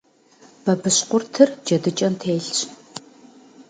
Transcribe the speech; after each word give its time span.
Бабыщкъуртыр 0.63 1.49
джэдыкӏэм 1.65 2.13
телъщ. 2.19 2.59